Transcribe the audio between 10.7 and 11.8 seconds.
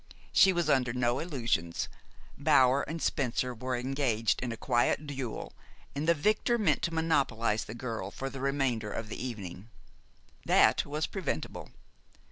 was preventable.